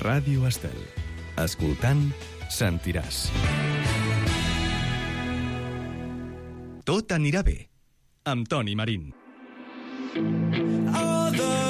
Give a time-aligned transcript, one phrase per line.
[0.00, 0.76] Ràdio Estel.
[1.40, 2.06] Escoltant,
[2.48, 3.26] sentiràs.
[6.88, 7.58] Tot anirà bé.
[8.24, 9.10] Amb Toni Marín.
[10.96, 11.69] All the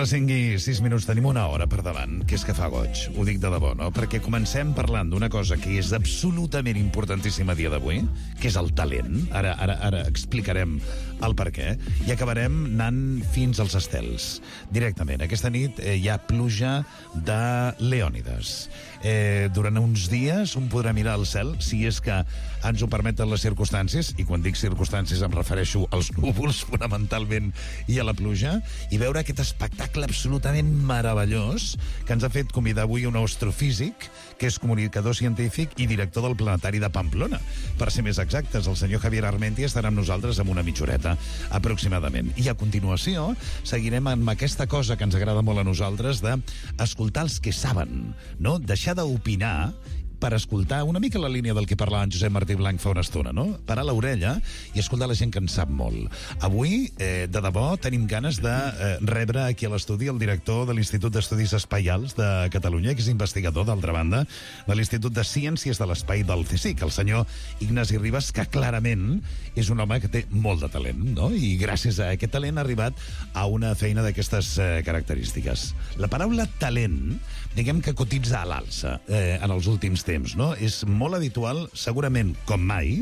[0.00, 3.02] les 5 i 6 minuts, tenim una hora per davant, que és que fa goig,
[3.18, 3.90] ho dic de debò, no?
[3.92, 8.00] Perquè comencem parlant d'una cosa que és absolutament importantíssima a dia d'avui,
[8.40, 9.26] que és el talent.
[9.36, 10.78] Ara, ara, ara explicarem
[11.26, 11.74] el per què.
[12.06, 13.00] I acabarem anant
[13.34, 14.30] fins als estels,
[14.72, 15.24] directament.
[15.24, 16.80] Aquesta nit eh, hi ha pluja
[17.14, 17.40] de
[17.80, 18.54] Leònides.
[19.00, 22.20] Eh, durant uns dies un podrà mirar al cel, si és que
[22.68, 27.52] ens ho permeten les circumstàncies, i quan dic circumstàncies em refereixo als núvols, fonamentalment,
[27.88, 28.58] i a la pluja,
[28.92, 31.74] i veure aquest espectacle absolutament meravellós
[32.04, 34.08] que ens ha fet convidar avui un astrofísic,
[34.40, 37.40] que és comunicador científic i director del Planetari de Pamplona.
[37.80, 41.09] Per ser més exactes, el senyor Javier Armenti estarà amb nosaltres amb una mitjoreta,
[41.50, 42.32] aproximadament.
[42.40, 43.30] I a continuació
[43.62, 46.36] seguirem amb aquesta cosa que ens agrada molt a nosaltres de
[46.82, 48.58] escoltar els que saben, no?
[48.58, 49.72] Deixar d'opinar
[50.20, 53.00] per escoltar una mica la línia del que parlava en Josep Martí Blanc fa una
[53.00, 53.46] estona, no?
[53.66, 54.34] Parar l'orella
[54.74, 56.12] i escoltar la gent que en sap molt.
[56.44, 60.76] Avui, eh, de debò, tenim ganes de eh, rebre aquí a l'estudi el director de
[60.76, 64.26] l'Institut d'Estudis Espaials de Catalunya, que és investigador, d'altra banda,
[64.68, 67.26] de l'Institut de Ciències de l'Espai del CSIC, el senyor
[67.64, 69.22] Ignasi Ribas, que clarament
[69.56, 71.30] és un home que té molt de talent, no?
[71.32, 73.00] I gràcies a aquest talent ha arribat
[73.32, 75.70] a una feina d'aquestes eh, característiques.
[76.00, 77.16] La paraula talent,
[77.56, 80.52] diguem que cotitza a l'alça eh, en els últims temps, no?
[80.54, 83.00] És molt habitual, segurament com mai,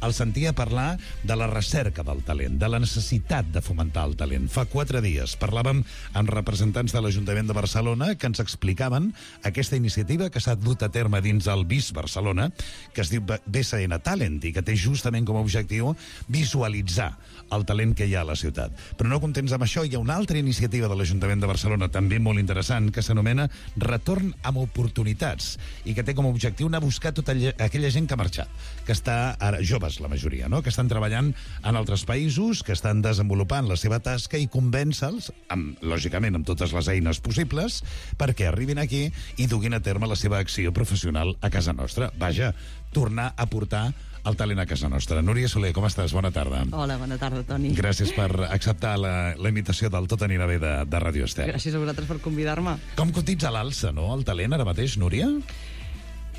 [0.00, 4.16] el sentir a parlar de la recerca del talent, de la necessitat de fomentar el
[4.16, 4.48] talent.
[4.52, 5.82] Fa quatre dies parlàvem
[6.16, 9.10] amb representants de l'Ajuntament de Barcelona que ens explicaven
[9.44, 12.50] aquesta iniciativa que s'ha dut a terme dins el BIS Barcelona,
[12.94, 15.94] que es diu BSN Talent i que té justament com a objectiu
[16.28, 17.12] visualitzar
[17.50, 18.74] el talent que hi ha a la ciutat.
[18.96, 22.20] Però no contents amb això, hi ha una altra iniciativa de l'Ajuntament de Barcelona, també
[22.22, 23.48] molt interessant, que s'anomena
[23.80, 28.06] Retorn amb oportunitats i que té com a objectiu anar a buscar tota aquella gent
[28.06, 30.62] que ha marxat, que està ara joves, la majoria, no?
[30.62, 35.80] que estan treballant en altres països, que estan desenvolupant la seva tasca i convèncer-los, amb,
[35.82, 37.80] lògicament amb totes les eines possibles,
[38.20, 39.08] perquè arribin aquí
[39.42, 42.12] i duguin a terme la seva acció professional a casa nostra.
[42.20, 42.52] Vaja,
[42.94, 43.88] tornar a portar
[44.24, 45.22] el talent a casa nostra.
[45.24, 46.12] Núria Soler, com estàs?
[46.12, 46.62] Bona tarda.
[46.76, 47.72] Hola, bona tarda, Toni.
[47.76, 51.48] Gràcies per acceptar la, la invitació del Tot anirà bé de, de Radio Estel.
[51.50, 52.76] Gràcies a vosaltres per convidar-me.
[52.98, 55.30] Com cotitza l'alça, no, el talent ara mateix, Núria?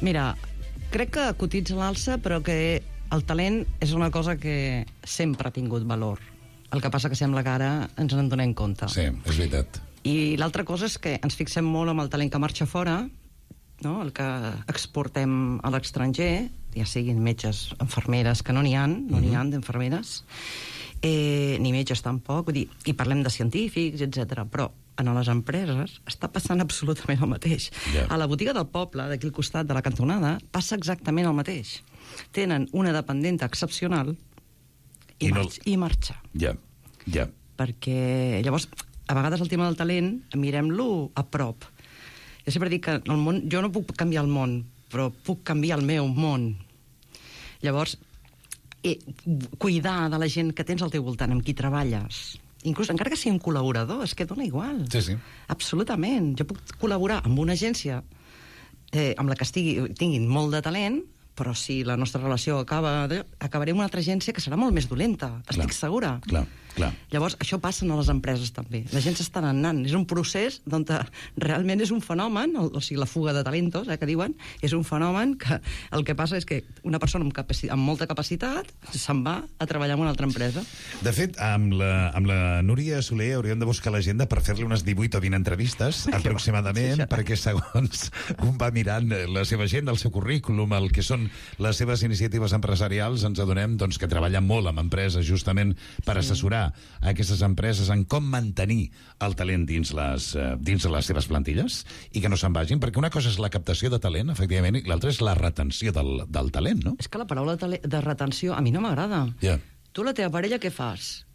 [0.06, 0.31] Mira,
[0.94, 2.57] crec que cotitza l'alça, però que
[3.12, 6.22] el talent és una cosa que sempre ha tingut valor.
[6.72, 8.88] El que passa que sembla que ara ens en donem compte.
[8.92, 9.82] Sí, és veritat.
[10.08, 13.02] I l'altra cosa és que ens fixem molt amb el talent que marxa fora,
[13.84, 13.96] no?
[14.02, 14.28] el que
[14.72, 20.22] exportem a l'estranger, ja siguin metges, enfermeres, que no n'hi han, no n'hi han d'infermeres,
[21.02, 24.46] eh, ni metges tampoc, vull dir, i parlem de científics, etc.
[24.50, 27.70] però en les empreses està passant absolutament el mateix.
[27.94, 28.08] Ja.
[28.08, 31.82] A la botiga del poble, d'aquí al costat de la cantonada, passa exactament el mateix.
[32.32, 34.16] Tenen una dependenta excepcional
[35.20, 36.56] i, I no- marxa, i marxa Ja,
[37.06, 37.28] ja.
[37.58, 38.68] perquè llavors
[39.08, 41.66] a vegades el tema del talent mirem-lo a prop.
[42.46, 44.62] Jo sempre dic que el món, jo no puc canviar el món
[44.92, 46.50] però puc canviar el meu món.
[47.62, 47.98] Llavors
[48.84, 48.98] eh,
[49.58, 52.40] cuidar de la gent que tens al teu voltant amb qui treballes.
[52.68, 54.84] Inclús encara que sigui un col·laborador és que dona igual.
[54.92, 55.16] Sí, sí.
[55.50, 56.34] absolutament.
[56.38, 58.02] Jo puc col·laborar amb una agència
[58.92, 61.00] eh, amb la que estigui, tinguin molt de talent
[61.41, 63.09] però si la nostra relació acaba
[63.41, 66.91] acabaré en una altra agència que serà molt més dolenta estic segura Clar, clar.
[67.12, 68.84] Llavors, això passa a les empreses també.
[68.94, 69.81] La gent s'està anant.
[69.88, 70.85] És un procés on
[71.40, 74.75] realment és un fenomen, o, o sigui, la fuga de talentos, eh, que diuen, és
[74.78, 75.59] un fenomen que
[75.91, 79.68] el que passa és que una persona amb, capaci amb molta capacitat se'n va a
[79.69, 80.63] treballar en una altra empresa.
[81.03, 84.85] De fet, amb la, amb la Núria Soler hauríem de buscar l'agenda per fer-li unes
[84.88, 88.09] 18 o 20 entrevistes, aproximadament, Sí, perquè segons
[88.47, 91.28] un va mirant la seva agenda, el seu currículum, el que són
[91.62, 95.74] les seves iniciatives empresarials, ens adonem doncs, que treballa molt amb empreses justament
[96.06, 96.68] per assessorar
[97.01, 98.92] aquestes empreses en com mantenir
[99.22, 101.81] el talent dins les, eh, dins les seves plantilles
[102.12, 104.86] i que no se'n vagin, perquè una cosa és la captació de talent, efectivament, i
[104.89, 106.95] l'altra és la retenció del, del talent, no?
[107.00, 109.25] És que la paraula de retenció a mi no m'agrada.
[109.42, 109.57] Ja.
[109.92, 111.25] Tu la teva parella què fas?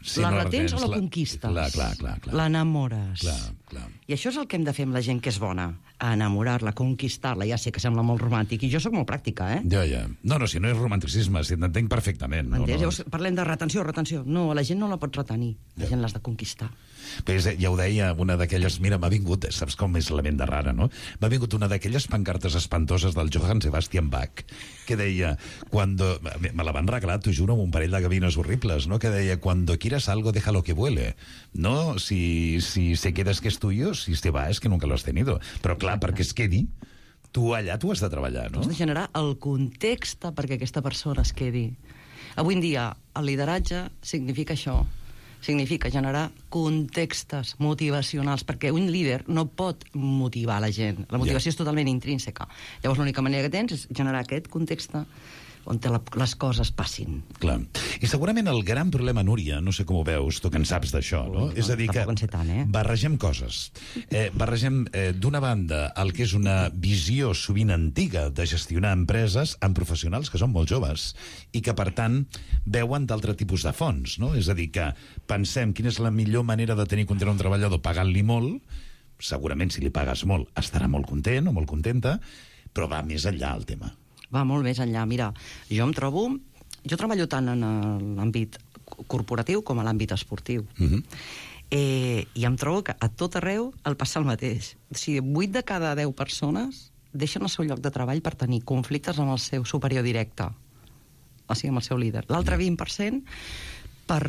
[0.00, 1.50] Sí, la no retens o la retens, conquistes?
[1.50, 2.14] Clar, clar, clar.
[2.24, 2.34] clar.
[2.34, 3.20] L'enamores.
[3.20, 3.38] Clar,
[3.72, 3.88] Clar.
[4.06, 5.70] I això és el que hem de fer amb la gent que és bona.
[6.02, 7.46] Enamorar-la, conquistar-la.
[7.48, 9.60] Ja sé que sembla molt romàntic, i jo sóc molt pràctica, eh?
[9.72, 10.04] Ja, ja.
[10.22, 12.50] No, no, si no és romanticisme, si t'entenc perfectament.
[12.52, 12.68] No, no.
[12.68, 14.22] Llavors parlem de retenció, retenció.
[14.26, 15.54] No, la gent no la pots retenir.
[15.80, 16.68] La gent l'has de conquistar.
[17.26, 18.78] Pues, eh, ja ho deia una d'aquelles...
[18.84, 19.48] Mira, m'ha vingut...
[19.48, 20.88] eh, Saps com és la ment de rara, no?
[21.20, 24.44] M'ha vingut una d'aquelles pancartes espantoses del Johann Sebastian Bach
[24.86, 25.36] que deia...
[25.70, 26.18] Cuando...
[26.42, 28.98] Me la van regalar, t'ho juro, amb un parell de gavines horribles, no?
[29.02, 31.14] Que deia, cuando quieras algo, déjalo que vuele.
[31.54, 34.94] No, si, si se quedas que es tuyo, si se va, es que nunca lo
[34.98, 35.38] has tenido.
[35.62, 36.64] Però clar, perquè es quedi,
[37.32, 38.60] tu allà tu has de treballar, no?
[38.64, 41.68] Has de generar el context perquè aquesta persona es quedi.
[42.36, 44.80] Avui en dia, el lideratge significa això.
[45.42, 51.02] Significa generar contextes motivacionals, perquè un líder no pot motivar la gent.
[51.10, 51.54] La motivació Ja.
[51.54, 52.46] és totalment intrínseca.
[52.82, 54.94] Llavors, l'única manera que tens és generar aquest context
[55.70, 57.20] on la, les coses passin.
[57.42, 57.58] Clar.
[58.02, 60.92] I segurament el gran problema, Núria, no sé com ho veus, tu que en saps
[60.94, 61.46] d'això, no?
[61.50, 62.64] Ui, És a dir, que tant, eh?
[62.66, 63.70] barregem coses.
[64.08, 69.56] Eh, barregem, eh, d'una banda, el que és una visió sovint antiga de gestionar empreses
[69.60, 71.12] amb professionals que són molt joves
[71.52, 72.22] i que, per tant,
[72.64, 74.34] veuen d'altre tipus de fons, no?
[74.38, 74.90] És a dir, que
[75.30, 78.60] pensem quina és la millor manera de tenir content un treballador pagant-li molt,
[79.22, 82.18] segurament si li pagues molt estarà molt content o molt contenta,
[82.72, 83.92] però va més enllà el tema.
[84.32, 85.04] Va molt més enllà.
[85.08, 85.32] Mira,
[85.70, 86.28] jo em trobo...
[86.82, 88.56] Jo treballo tant en eh, l'àmbit
[89.06, 90.64] corporatiu com a l'àmbit esportiu.
[90.78, 91.02] Mhm.
[91.70, 94.74] eh, I em trobo que a tot arreu el passa el mateix.
[94.90, 98.62] O sigui, 8 de cada 10 persones deixen el seu lloc de treball per tenir
[98.64, 100.48] conflictes amb el seu superior directe,
[101.46, 102.24] o sigui, amb el seu líder.
[102.32, 103.22] L'altre 20%
[104.08, 104.22] per,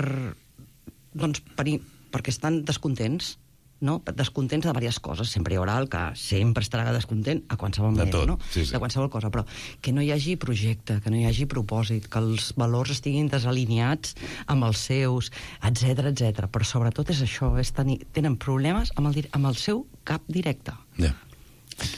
[1.14, 1.66] doncs, per,
[2.14, 3.38] perquè estan descontents,
[3.83, 4.00] no?
[4.15, 5.30] descontents de diverses coses.
[5.30, 8.38] Sempre hi haurà el que sempre estarà descontent a qualsevol De manera, tot, no?
[8.50, 8.71] sí, sí.
[8.74, 9.44] de qualsevol cosa, però
[9.83, 14.15] que no hi hagi projecte, que no hi hagi propòsit, que els valors estiguin desalineats
[14.47, 15.30] amb els seus,
[15.62, 16.47] etc etc.
[16.47, 20.74] Però sobretot és això, és tenir, tenen problemes amb el, amb el seu cap directe.
[20.97, 21.13] Ja.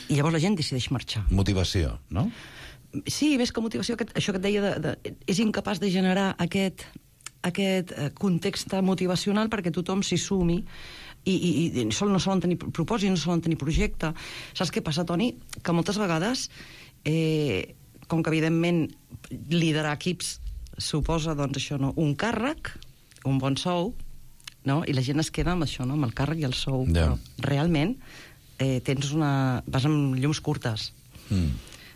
[0.09, 1.25] I llavors la gent decideix marxar.
[1.35, 2.29] Motivació, no?
[3.11, 6.29] Sí, més que motivació, aquest, això que et deia, de, de, és incapaç de generar
[6.39, 6.85] aquest,
[7.45, 10.61] aquest eh, context motivacional perquè tothom s'hi sumi
[11.25, 11.51] i, i,
[11.81, 14.13] i sol, no solen tenir propòsit, no solen tenir projecte.
[14.53, 15.33] Saps què passa, Toni?
[15.61, 16.49] Que moltes vegades,
[17.05, 17.75] eh,
[18.07, 18.85] com que evidentment
[19.49, 20.39] liderar equips
[20.77, 21.93] suposa doncs, això, no?
[21.97, 22.75] un càrrec,
[23.25, 23.93] un bon sou,
[24.65, 24.81] no?
[24.85, 25.97] i la gent es queda amb això, no?
[25.97, 26.85] amb el càrrec i el sou.
[26.91, 27.13] Ja.
[27.15, 27.95] Però realment
[28.59, 29.63] eh, tens una...
[29.65, 30.91] vas amb llums curtes
[31.25, 31.55] Mm.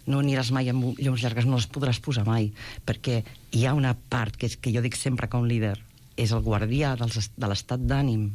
[0.10, 2.48] no aniràs mai amb llums llargues, no les podràs posar mai,
[2.82, 3.20] perquè
[3.54, 5.76] hi ha una part que, és, que jo dic sempre que un líder
[6.18, 8.32] és el guardià dels, de l'estat d'ànim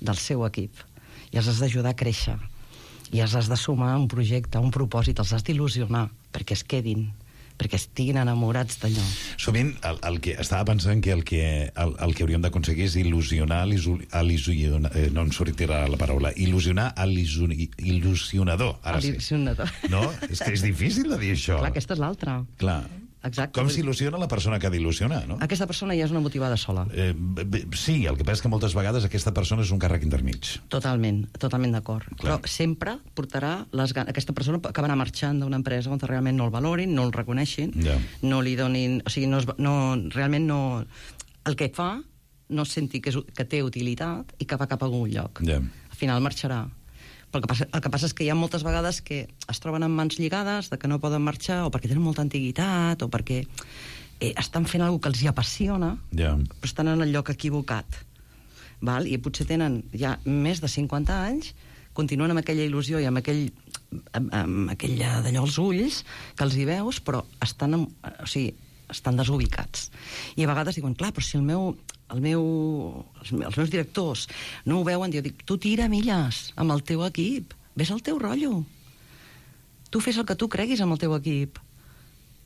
[0.00, 0.84] del seu equip
[1.32, 2.38] i els has d'ajudar a créixer
[3.12, 6.52] i els has de sumar a un projecte, a un propòsit, els has d'il·lusionar perquè
[6.56, 7.06] es quedin,
[7.58, 9.04] perquè estiguin enamorats d'allò.
[9.40, 11.42] Sovint el, el que estava pensant que el que,
[11.72, 16.92] el, el que hauríem d'aconseguir és il·lusionar, il·lusionar, eh, no em sortirà la paraula, il·lusionar
[17.08, 18.76] il·lusionador.
[18.84, 19.16] Ara sí.
[19.90, 20.04] No?
[20.28, 21.58] És que és difícil de dir això.
[21.62, 22.42] Clar, aquesta és l'altra.
[22.60, 22.82] Clar.
[23.24, 23.58] Exacte.
[23.58, 25.38] Com s'il·lusiona la persona que ha d'il·lusionar, no?
[25.42, 26.84] Aquesta persona ja és una motivada sola.
[26.94, 27.10] Eh,
[27.74, 30.52] sí, el que passa és que moltes vegades aquesta persona és un càrrec intermig.
[30.70, 32.06] Totalment, totalment d'acord.
[32.22, 34.12] Però sempre portarà les ganes...
[34.14, 37.98] Aquesta persona acabarà marxant d'una empresa on realment no el valorin, no el reconeixin, Ja.
[38.22, 39.00] no li donin...
[39.04, 39.74] O sigui, no, es, no,
[40.14, 40.60] realment no...
[41.48, 41.96] El que fa
[42.48, 45.42] no senti que, és, que té utilitat i que va cap a algun lloc.
[45.44, 45.58] Ja.
[45.58, 46.62] Al final marxarà.
[47.30, 49.60] Però el que, passa, el que passa és que hi ha moltes vegades que es
[49.60, 53.08] troben amb mans lligades, de que no poden marxar, o perquè tenen molta antiguitat, o
[53.12, 56.34] perquè eh, estan fent alguna que els hi apassiona, Ja.
[56.36, 58.00] però estan en el lloc equivocat.
[58.80, 59.06] Val?
[59.10, 61.52] I potser tenen ja més de 50 anys,
[61.98, 63.48] continuen amb aquella il·lusió i amb aquell
[64.14, 66.04] amb, amb aquella d'allò als ulls
[66.36, 67.86] que els hi veus, però estan, en,
[68.22, 68.52] o sigui,
[68.88, 69.90] estan desubicats.
[70.36, 71.74] I a vegades diuen, clar, però si el meu,
[72.14, 72.42] el meu,
[73.20, 74.26] els, me- els meus directors
[74.66, 78.18] no ho veuen, jo dic, tu tira milles amb el teu equip, ves al teu
[78.18, 78.64] rotllo.
[79.90, 81.58] Tu fes el que tu creguis amb el teu equip.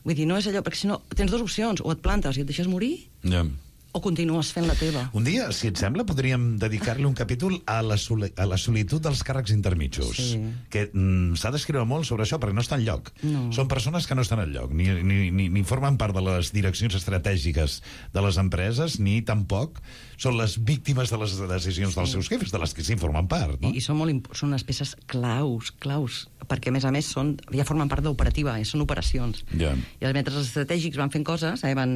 [0.05, 2.43] Vull dir, no és allò, perquè si no, tens dues opcions, o et plantes i
[2.43, 3.45] et deixes morir, Ja.
[3.93, 5.05] O continues fent la teva.
[5.17, 9.05] Un dia, si et sembla, podríem dedicar-li un capítol a la, soli a la solitud
[9.05, 10.17] dels càrrecs intermitjos.
[10.17, 10.41] Sí.
[10.73, 13.13] Que mm, s'ha d'escriure molt sobre això perquè no està enlloc.
[13.27, 13.51] No.
[13.53, 16.97] Són persones que no estan enlloc, ni, ni, ni, ni formen part de les direccions
[16.97, 17.83] estratègiques
[18.15, 19.83] de les empreses, ni tampoc
[20.23, 23.59] són les víctimes de les decisions dels seus jefes, de les que sí formen part.
[23.61, 23.73] No?
[23.73, 27.35] I, i són, molt, són unes peces claus, claus, perquè a més a més són,
[27.53, 28.67] ja formen part d'operativa, eh?
[28.69, 29.45] són operacions.
[29.59, 29.75] Ja.
[30.01, 31.75] I els mentre els estratègics van fent coses, eh?
[31.77, 31.93] van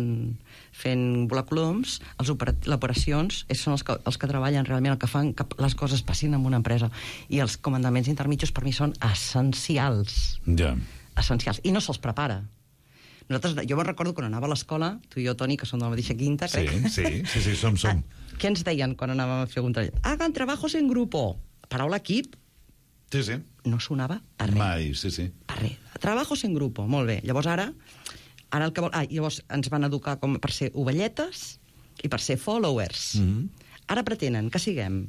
[0.76, 5.08] fent volar coloms, els operacions eh, són els que, els que treballen realment, el que
[5.08, 6.90] fan que les coses passin en una empresa.
[7.32, 10.74] I els comandaments intermitjos per mi són essencials, Ja.
[11.16, 12.42] essencials, i no se'ls prepara.
[13.28, 15.84] Nosaltres, jo me'n recordo quan anava a l'escola, tu i jo, Toni, que som de
[15.86, 16.88] la mateixa quinta, Sí, crec.
[16.88, 18.04] sí, sí, sí, som, som.
[18.38, 19.96] Què ens deien quan anàvem a fer un treball?
[20.04, 21.36] Hagan trabajos en grupo.
[21.68, 22.36] paraula equip
[23.10, 23.32] Sí, sí.
[23.64, 24.58] no sonava per res.
[24.58, 25.32] Mai, sí, sí.
[25.46, 25.72] Per res.
[25.98, 27.20] Trabajos en grupo, molt bé.
[27.24, 27.72] Llavors ara,
[28.56, 28.92] ara el que vol...
[28.94, 31.58] Ah, llavors ens van educar com per ser ovelletes
[32.04, 33.14] i per ser followers.
[33.20, 33.28] Mm.
[33.28, 33.66] -hmm.
[33.92, 35.06] Ara pretenen que siguem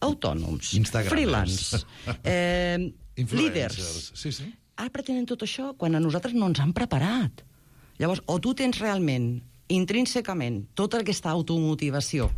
[0.00, 0.74] autònoms,
[1.08, 1.84] freelance,
[2.24, 4.12] eh, líders.
[4.14, 4.52] Sí, sí.
[4.76, 7.42] Ara pretenen tot això quan a nosaltres no ens han preparat.
[7.98, 12.30] Llavors, o tu tens realment, intrínsecament, tota aquesta automotivació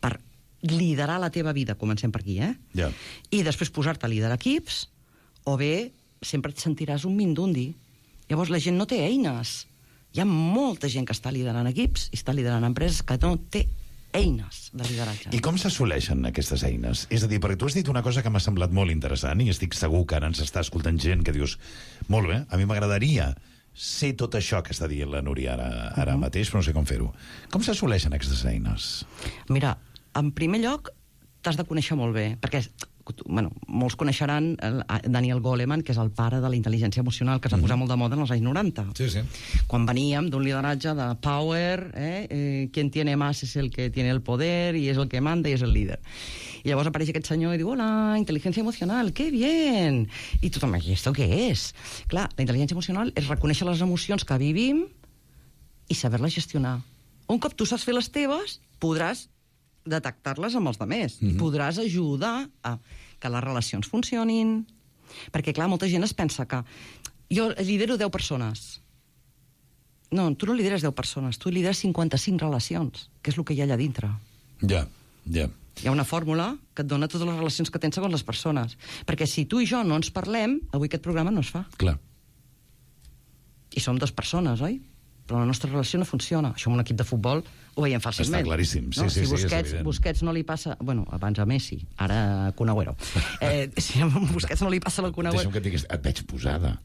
[0.00, 0.16] per
[0.64, 2.54] liderar la teva vida, comencem per aquí, eh?
[2.74, 2.90] Ja.
[3.30, 4.88] I després posar-te a liderar equips,
[5.44, 5.92] o bé
[6.24, 7.74] sempre et sentiràs un mindundi.
[8.30, 9.66] Llavors la gent no té eines.
[10.14, 13.64] Hi ha molta gent que està liderant equips i està liderant empreses que no té
[14.14, 15.32] eines de lideratge.
[15.34, 17.08] I com s'assoleixen aquestes eines?
[17.10, 19.48] És a dir, perquè tu has dit una cosa que m'ha semblat molt interessant i
[19.50, 21.56] estic segur que ara ens està escoltant gent que dius
[22.06, 23.32] molt bé, a mi m'agradaria
[23.74, 25.68] ser tot això que està dient la Núria ara,
[25.98, 27.10] ara mateix, però no sé com fer-ho.
[27.50, 29.02] Com s'assoleixen aquestes eines?
[29.50, 29.74] Mira,
[30.14, 30.94] en primer lloc,
[31.42, 32.62] t'has de conèixer molt bé, perquè
[33.26, 34.80] bueno, molts coneixeran el,
[35.12, 37.92] Daniel Goleman, que és el pare de la intel·ligència emocional, que es va posar molt
[37.92, 38.86] de moda en els anys 90.
[38.96, 39.24] Sí, sí.
[39.68, 44.10] Quan veníem d'un lideratge de power, eh, eh, quien tiene más es el que tiene
[44.10, 46.00] el poder y es el que manda y es el líder.
[46.64, 50.06] I llavors apareix aquest senyor i diu, hola, intel·ligència emocional, qué bien!
[50.40, 51.72] I tothom, i esto què és?
[52.08, 54.86] Clar, la intel·ligència emocional és reconèixer les emocions que vivim
[55.92, 56.78] i saber-les gestionar.
[57.28, 59.26] Un cop tu saps fer les teves, podràs
[59.84, 61.20] detectar-les amb els altres.
[61.20, 61.34] Mm -hmm.
[61.34, 62.78] I podràs ajudar a
[63.18, 64.66] que les relacions funcionin.
[65.32, 66.64] Perquè, clar, molta gent es pensa que
[67.30, 68.80] jo lidero 10 persones.
[70.10, 73.60] No, tu no lideres 10 persones, tu lideres 55 relacions, que és el que hi
[73.60, 74.10] ha allà dintre.
[74.60, 74.86] Ja,
[75.26, 75.48] ja.
[75.82, 78.76] Hi ha una fórmula que et dona totes les relacions que tens segons les persones.
[79.08, 81.64] Perquè si tu i jo no ens parlem, avui aquest programa no es fa.
[81.76, 81.98] Clar.
[83.74, 84.78] I som dues persones, oi?
[85.26, 86.50] Però la nostra relació no funciona.
[86.52, 87.40] Això en un equip de futbol
[87.74, 88.42] ho veiem fàcilment.
[88.42, 88.90] Està claríssim.
[88.92, 89.08] Sí, no?
[89.08, 89.84] sí, si sí, Busquets, evident.
[89.88, 90.76] Busquets no li passa...
[90.80, 92.92] Bueno, abans a Messi, ara a Cunagüero.
[93.40, 95.40] Eh, si a Busquets no li passa la Cunagüero...
[95.42, 96.76] Deixa'm que et diguis, et veig posada.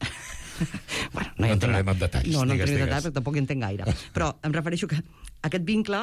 [1.14, 3.62] Bueno, No hi entrarem en detalls, No, no digues, entrarem en detalls, tampoc hi entenc
[3.64, 3.94] gaire.
[4.12, 4.98] Però em refereixo que
[5.48, 6.00] aquest vincle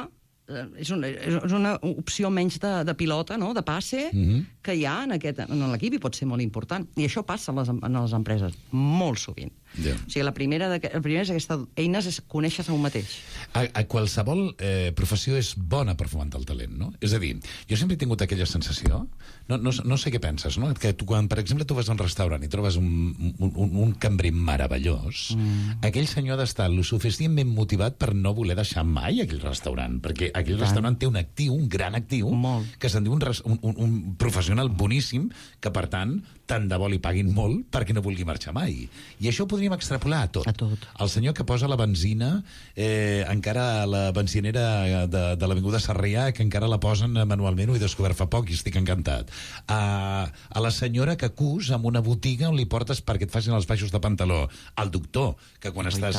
[0.49, 3.51] eh, és una, és una opció menys de, de pilota, no?
[3.53, 4.45] de passe, Mhm.
[4.65, 6.87] que hi ha en, aquest, en l'equip i pot ser molt important.
[6.97, 9.53] I això passa en les, en les empreses, molt sovint.
[9.75, 9.93] Ja.
[9.93, 13.17] O sigui, la primera, de, la primera és aquesta eines és conèixer-se un mateix.
[13.53, 16.91] A, a qualsevol eh, professió és bona per fomentar el talent, no?
[17.03, 17.35] És a dir,
[17.69, 19.03] jo sempre he tingut aquella sensació,
[19.47, 20.71] no, no, no sé què penses, no?
[20.77, 22.89] Que tu, quan, per exemple, tu vas a un restaurant i trobes un,
[23.37, 25.79] un, un, un cambrer meravellós, mm.
[25.87, 30.31] aquell senyor ha d'estar lo suficientment motivat per no voler deixar mai aquell restaurant, perquè
[30.33, 30.65] aquell Tant.
[30.65, 32.77] restaurant té un actiu, un gran actiu, Molt.
[32.81, 35.29] que se'n diu un, un, un, un professional boníssim,
[35.61, 36.17] que, per tant,
[36.47, 38.85] tant de bo li paguin molt perquè no vulgui marxar mai.
[39.19, 40.47] I això ho podríem extrapolar a tot.
[40.47, 40.85] A tot.
[41.03, 42.43] El senyor que posa la benzina
[42.75, 47.77] eh, encara a la benzinera de, de l'Avinguda Sarrià, que encara la posen manualment, ho
[47.77, 49.33] he descobert fa poc i estic encantat.
[49.67, 49.81] A,
[50.27, 53.67] a la senyora que cus en una botiga on li portes perquè et facin els
[53.67, 54.45] baixos de pantaló.
[54.75, 56.17] Al doctor, que quan Oh, i estàs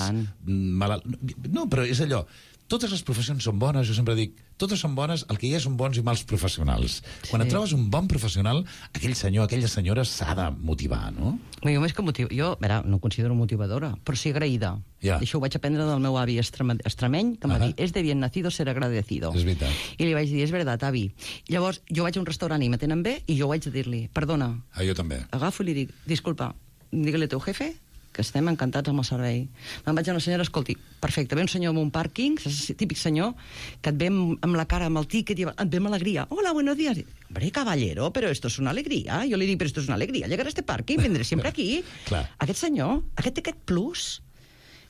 [0.48, 1.04] malalt...
[1.52, 2.24] No, però és allò...
[2.68, 5.60] Totes les professions són bones, jo sempre dic, totes són bones, el que hi ha
[5.64, 6.98] són bons i mals professionals.
[7.30, 7.46] Quan Sí.
[7.46, 8.60] et trobes un bon professional,
[8.92, 11.38] aquell senyor, aquella senyora s'ha de motivar, no?
[11.64, 12.28] Bé, Jo més que motiu...
[12.30, 14.74] Jo, a veure, no considero motivadora, però sí agraïda.
[15.00, 15.16] Ja.
[15.18, 18.02] Això ho vaig aprendre del meu avi extrema, extremeny, que em va dir, és de
[18.02, 19.32] bien nacido ser agradecido.
[19.34, 19.72] És veritat.
[19.96, 21.10] I li vaig dir, és veritat, avi.
[21.48, 24.52] Llavors, jo vaig a un restaurant i m'atenen bé, i jo vaig a dir-li, perdona,
[24.74, 25.24] Ah, jo també.
[25.30, 26.54] agafo i li dic, disculpa,
[26.92, 27.74] digue-li al teu jefe
[28.12, 29.40] que estem encantats amb el servei.
[29.86, 32.38] Me'n vaig a una senyora, escolti, perfecte, ve un senyor amb un pàrquing,
[32.78, 33.34] típic senyor,
[33.82, 36.26] que et ve amb, la cara, amb el tiquet, i et ve amb alegria.
[36.30, 36.98] Hola, buenos días.
[37.28, 39.22] Hombre, caballero, pero esto es una alegría.
[39.30, 40.26] Jo li dic, pero esto es una alegría.
[40.26, 41.84] Llegar a este parking, vendré siempre aquí.
[42.08, 42.24] Clar.
[42.38, 44.08] Aquest senyor, aquest té aquest plus,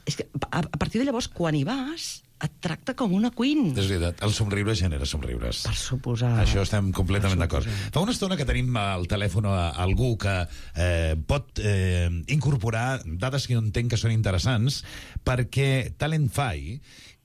[0.09, 3.73] és que a, a partir de llavors, quan hi vas, et tracta com una queen.
[3.75, 5.65] És veritat, el somriure genera somriures.
[5.67, 6.31] Per suposar.
[6.43, 7.67] Això estem completament d'acord.
[7.95, 10.37] Fa una estona que tenim al telèfon a algú que
[10.75, 14.83] eh, pot eh, incorporar dades que jo entenc que són interessants,
[15.27, 16.79] perquè Talentfy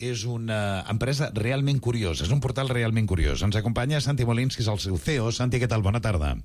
[0.03, 3.45] és una empresa realment curiosa, és un portal realment curiós.
[3.45, 5.31] Ens acompanya Santi Molins, que és el seu CEO.
[5.31, 5.85] Santi, què tal?
[5.85, 6.35] Bona tarda.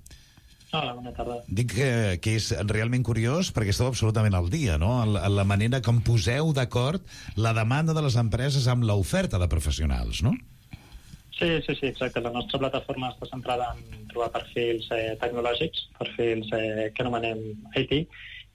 [0.68, 1.38] Hola, bona tarda.
[1.48, 4.98] Dic que, que és realment curiós perquè esteu absolutament al dia, no?
[5.00, 7.04] En la, en la manera com poseu d'acord
[7.40, 10.34] la demanda de les empreses amb l'oferta de professionals, no?
[11.38, 12.20] Sí, sí, sí, exacte.
[12.20, 17.40] La nostra plataforma està centrada en trobar perfils eh, tecnològics, perfils eh, que anomenem
[17.78, 17.94] IT,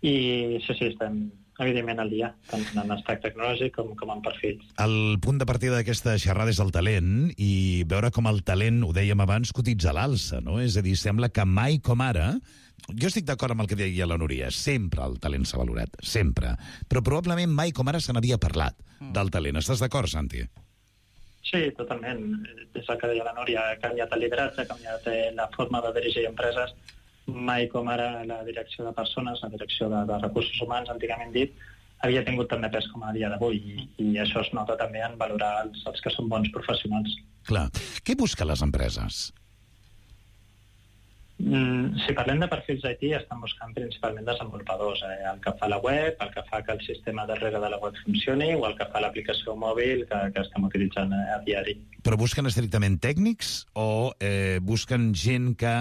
[0.03, 0.15] i
[0.67, 1.24] sí, sí, estem
[1.62, 4.65] evidentment al dia, tant en stack tecnològic com, com en perfils.
[4.81, 8.93] El punt de partida d'aquesta xerrada és el talent i veure com el talent, ho
[8.95, 10.60] dèiem abans, cotitza a l'alça, no?
[10.63, 12.33] És a dir, sembla que mai com ara
[12.89, 16.57] jo estic d'acord amb el que deia la Núria, sempre el talent s'ha valorat, sempre.
[16.89, 18.75] Però probablement mai com ara se n'havia parlat
[19.15, 19.60] del talent.
[19.62, 20.43] Estàs d'acord, Santi?
[21.43, 22.43] Sí, totalment.
[22.75, 25.81] És el que deia la Núria, ha canviat el lideratge, ha canviat eh, la forma
[25.86, 26.75] de dirigir empreses.
[27.27, 31.53] Mai com ara la direcció de persones, la direcció de, de recursos humans, antigament dit,
[32.03, 35.03] havia tingut tant de pes com a dia d'avui i, i això es nota també
[35.05, 37.15] en valorar els, els que són bons professionals.
[37.47, 37.69] Clar.
[38.03, 39.29] Què busquen les empreses?
[41.43, 45.17] Mm, si parlem de perfils d'IT, estan buscant principalment desenvolupadors, eh?
[45.31, 47.97] el que fa la web, el que fa que el sistema darrere de la web
[48.03, 51.75] funcioni o el que fa l'aplicació mòbil que, que estem utilitzant eh, a diari.
[52.05, 55.75] Però busquen estrictament tècnics o eh, busquen gent que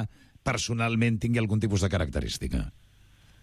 [0.45, 2.67] personalment tingui algun tipus de característica?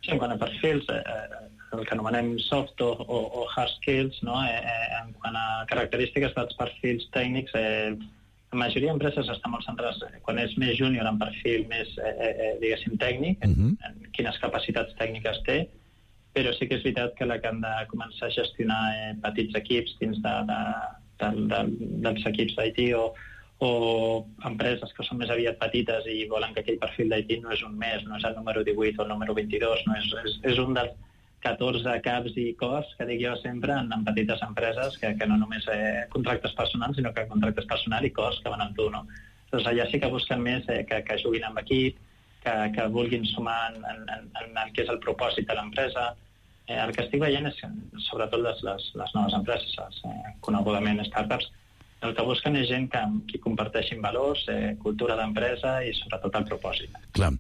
[0.04, 3.74] Sí, en quant a perfils, eh, eh, el que anomenem soft o, o, o hard
[3.78, 4.40] skills, no?
[4.46, 7.98] eh, eh, en quant a característiques dels perfils tècnics, eh,
[8.52, 12.14] la majoria d'empreses estan molt centrades, eh, quan és més júnior, en perfil més, eh,
[12.30, 13.76] eh, diguéssim, tècnic, en, Mhm.
[13.86, 15.60] en quines capacitats tècniques té,
[16.34, 19.56] però sí que és veritat que la que han de començar a gestionar eh, petits
[19.56, 20.60] equips dins de, de,
[21.20, 21.62] de, de,
[22.06, 23.14] dels equips d'IT o,
[23.60, 27.64] o empreses que són més aviat petites i volen que aquell perfil d'IT no és
[27.68, 30.62] un mes, no és el número 18 o el número 22, no és, és, és
[30.64, 30.96] un dels
[31.44, 35.38] 14 caps i cos que dic jo sempre en, en petites empreses que, que no
[35.40, 39.06] només eh, contractes personals sinó que contractes personal i cos que van amb tu no?
[39.52, 42.00] doncs allà sí que busquen més eh, que, que juguin amb equip
[42.44, 46.10] que, que vulguin sumar en, en, en, el que és el propòsit de l'empresa
[46.68, 47.64] eh, el que estic veient és
[48.10, 51.48] sobretot les, les, les noves empreses les, eh, conegudament startups
[52.02, 56.46] el que busquen és gent que, qui comparteixin valors, eh, cultura d'empresa i sobretot el
[56.48, 56.96] propòsit.
[57.16, 57.32] Clar.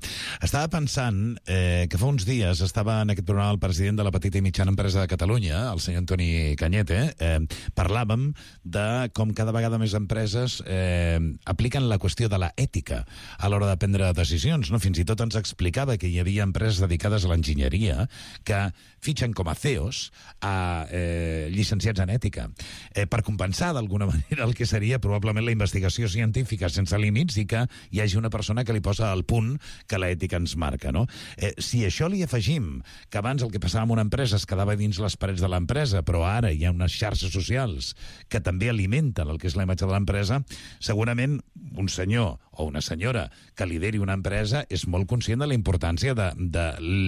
[0.44, 4.12] Estava pensant eh, que fa uns dies estava en aquest programa el president de la
[4.12, 7.40] petita i mitjana empresa de Catalunya, el senyor Antoni Canyete, eh,
[7.78, 13.06] parlàvem de com cada vegada més empreses eh, apliquen la qüestió de la ètica
[13.38, 14.74] a l'hora de prendre decisions.
[14.74, 14.82] No?
[14.84, 18.10] Fins i tot ens explicava que hi havia empreses dedicades a l'enginyeria
[18.44, 18.60] que
[19.00, 20.10] fitxen com a CEOs
[20.44, 22.50] a eh, llicenciats en ètica
[22.92, 27.46] eh, per compensar d'alguna manera el que seria probablement la investigació científica sense límits i
[27.50, 27.64] que
[27.94, 29.56] hi hagi una persona que li posa al punt
[29.88, 30.92] que l'ètica ens marca.
[30.96, 31.06] No?
[31.38, 34.76] Eh, si això li afegim que abans el que passava amb una empresa es quedava
[34.80, 37.94] dins les parets de l'empresa, però ara hi ha unes xarxes socials
[38.30, 40.42] que també alimenten el que és la imatge de l'empresa,
[40.80, 41.40] segurament
[41.78, 46.16] un senyor o una senyora que lideri una empresa és molt conscient de la importància
[46.18, 46.66] de, de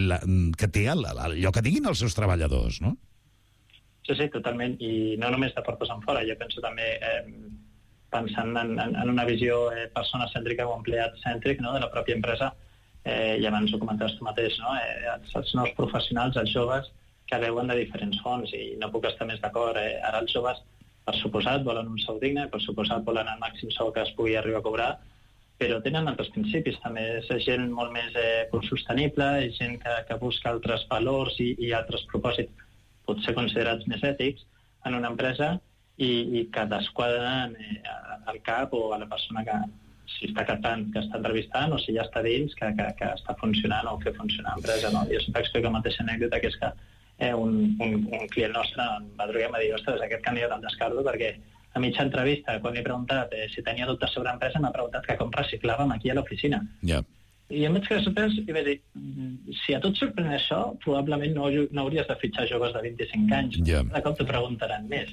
[0.07, 0.21] la,
[0.57, 2.95] que té el, allò que diguin els seus treballadors, no?
[4.07, 4.77] Sí, sí, totalment.
[4.81, 6.23] I no només de portes en fora.
[6.27, 7.21] Jo penso també, eh,
[8.11, 12.51] pensant en, en, en una visió eh, persona-cèntrica o empleat-cèntric no, de la pròpia empresa,
[13.05, 14.73] eh, i abans ho comentaves tu mateix, no?
[14.79, 16.89] eh, els, els nous professionals, els joves,
[17.29, 19.77] que veuen de diferents fonts i no puc estar més d'acord.
[19.79, 20.59] Eh, ara els joves,
[21.05, 24.35] per suposat, volen un sou digne, per suposat volen el màxim sou que es pugui
[24.37, 24.89] arribar a cobrar,
[25.61, 27.05] però tenen altres principis també.
[27.21, 31.71] És gent molt més eh, sostenible, és gent que, que busca altres valors i, i
[31.77, 32.67] altres propòsits
[33.11, 34.47] potser considerats més ètics
[34.87, 35.53] en una empresa
[35.97, 37.77] i, i que desquadren eh,
[38.31, 39.59] al cap o a la persona que
[40.11, 43.35] si està captant, que està entrevistant o si ja està dins, que, que, que està
[43.39, 44.91] funcionant o fer funcionar l'empresa.
[44.93, 45.05] No?
[45.11, 46.71] Jo sempre explico la mateixa anècdota, que és que
[47.21, 50.25] eh, un, un, un client nostre em va trucar i em va dir ostres, aquest
[50.25, 51.31] candidat el descarto perquè
[51.71, 55.07] a mitja entrevista, quan li he preguntat eh, si tenia dubtes sobre empresa, m'ha preguntat
[55.07, 56.59] que com reciclàvem aquí a l'oficina.
[56.83, 56.99] Ja.
[57.51, 60.77] I em vaig quedar sorprès i vaig dir, "Mm, si a tu et sorprèn això,
[60.83, 63.57] probablement no, no hauries de fitxar joves de 25 anys.
[63.67, 63.83] Ja.
[63.83, 65.09] De cop t'ho preguntaran més.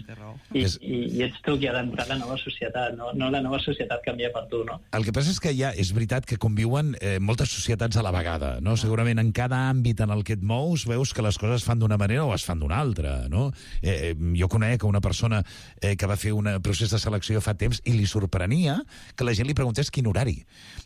[0.55, 3.31] I, És- i, I ets tu qui ha d'entrar a la nova societat, no, no
[3.31, 4.81] la nova societat canvia per tu, no?
[4.93, 8.13] El que passa és que ja és veritat que conviuen eh, moltes societats a la
[8.13, 8.77] vegada, no?
[8.77, 11.79] Segurament en cada àmbit en el que et mous veus que les coses es fan
[11.81, 13.51] d'una manera o es fan d'una altra, no?
[13.83, 15.43] Eh, eh, jo conec una persona
[15.81, 18.83] eh, que va fer un procés de selecció fa temps i li sorprenia
[19.17, 20.45] que la gent li preguntés quin horari.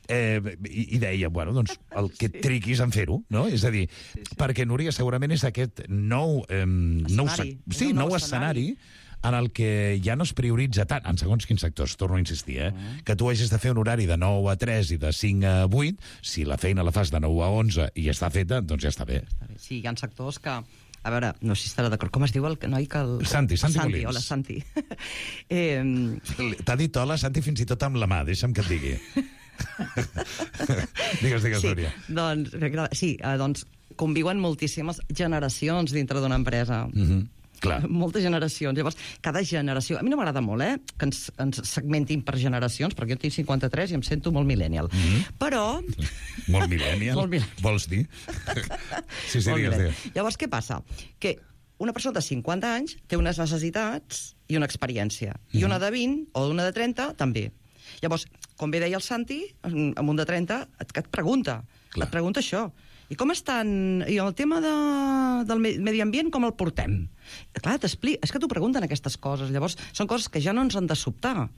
[0.09, 3.49] Eh, i, I deia, bueno, doncs el que triguis en fer-ho, no?
[3.51, 3.89] És a dir,
[4.39, 6.45] perquè Núria segurament és aquest nou...
[6.49, 7.57] Eh, nou Escenari.
[7.67, 8.77] sí, És un nou nou escenari
[9.23, 12.59] en el que ja no es prioritza tant, en segons quins sectors, torno a insistir,
[12.59, 12.71] eh,
[13.07, 15.67] que tu hagis de fer un horari de 9 a 3 i de 5 a
[15.67, 18.91] 8, si la feina la fas de 9 a 11 i està feta, doncs ja
[18.91, 19.23] està bé.
[19.27, 19.59] Està bé.
[19.63, 20.57] Sí, hi ha sectors que...
[21.03, 22.13] A veure, no sé si estarà d'acord.
[22.15, 23.01] Com es diu el noi que...
[23.03, 23.25] El...
[23.27, 24.07] Santi, Santi Santi, Molins.
[24.07, 24.61] hola, Santi.
[25.51, 25.83] eh,
[26.63, 28.93] T'ha dit hola, Santi, fins i tot amb la mà, deixa'm que et digui.
[31.23, 31.93] digues, digues, sí, Núria.
[32.09, 32.57] doncs,
[32.99, 36.87] sí, eh, doncs conviuen moltíssimes generacions dintre d'una empresa.
[36.93, 37.29] Mm -hmm.
[37.63, 37.89] Clar.
[38.03, 38.77] Moltes generacions.
[38.77, 39.99] Llavors, cada generació...
[39.99, 43.35] A mi no m'agrada molt, eh?, que ens, ens segmentin per generacions, perquè jo tinc
[43.35, 44.91] 53 i em sento molt millennial.
[44.91, 45.39] Mm -hmm.
[45.39, 45.81] Però...
[46.55, 47.63] Molt millennial, Molt millennial.
[47.63, 48.09] vols dir?
[49.31, 49.95] sí, sí, Molt digues, digues.
[50.15, 50.83] Llavors, què passa?
[51.19, 51.39] Que
[51.79, 55.37] una persona de 50 anys té unes necessitats i una experiència.
[55.53, 57.53] I una de 20 o una de 30 també.
[58.01, 58.25] Llavors,
[58.57, 61.61] com bé deia el Santi, amb un de 30, et, et pregunta.
[61.93, 62.07] Clar.
[62.09, 62.71] Et pregunta això.
[63.13, 63.69] I com estan...
[64.09, 64.73] I el tema de,
[65.45, 67.03] del me- medi ambient, com el portem?
[67.59, 68.23] Clar, t'explico...
[68.25, 69.53] És que t'ho pregunten aquestes coses.
[69.53, 71.51] Llavors, són coses que ja no ens han de sobtar.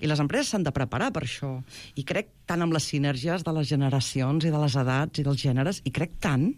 [0.00, 1.52] I les empreses s'han de preparar per això.
[1.94, 5.38] I crec tant amb les sinergies de les generacions i de les edats i dels
[5.44, 6.48] gèneres, i crec tant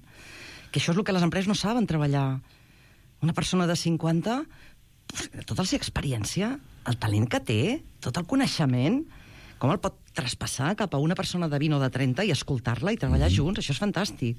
[0.72, 2.38] que això és el que les empreses no saben treballar.
[3.20, 4.38] Una persona de 50,
[5.44, 6.54] tota la seva experiència,
[6.88, 7.62] el talent que té,
[8.02, 9.02] tot el coneixement,
[9.62, 12.92] com el pot traspassar cap a una persona de 20 o de 30 i escoltar-la
[12.92, 13.54] i treballar mm -hmm.
[13.54, 14.36] junts, això és fantàstic.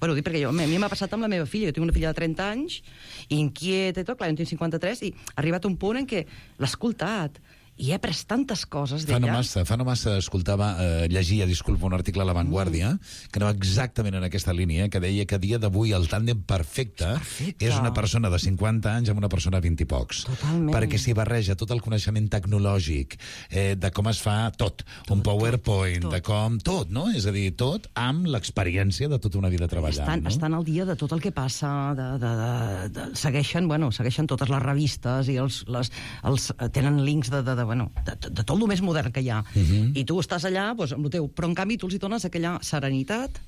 [0.00, 1.68] Bueno, ho dic perquè jo, a mi m'ha passat amb la meva filla.
[1.68, 2.82] Jo tinc una filla de 30 anys,
[3.28, 6.26] inquieta i tot, clar, jo en tinc 53, i ha arribat un punt en què
[6.58, 7.38] l'ha escoltat
[7.76, 9.38] i he après tantes coses Fa no d'ella.
[9.38, 12.98] massa, fa no massa escoltava, eh, llegia, disculpa, un article a La Vanguardia Mm.
[13.32, 17.66] que anava exactament en aquesta línia, que deia que dia d'avui el tàndem perfecte, perfecte.
[17.66, 20.24] és una persona de 50 anys amb una persona de 20 i pocs.
[20.24, 20.74] Totalment.
[20.74, 23.18] Perquè s'hi barreja tot el coneixement tecnològic,
[23.50, 26.12] eh, de com es fa tot, un PowerPoint, tot.
[26.12, 26.58] de com...
[26.64, 27.08] Tot, no?
[27.10, 30.04] És a dir, tot amb l'experiència de tota una vida treballant.
[30.06, 30.28] estan, no?
[30.30, 34.26] estan al dia de tot el que passa, de, de, de, de, segueixen, bueno, segueixen
[34.30, 35.90] totes les revistes i els, les,
[36.22, 39.12] els, eh, tenen links de, de, de, bueno, de, de, de tot el més modern
[39.12, 39.40] que hi ha.
[39.54, 39.90] Uh -huh.
[39.96, 42.24] I tu estàs allà doncs, amb el teu, però en canvi tu els hi dones
[42.24, 43.40] aquella serenitat,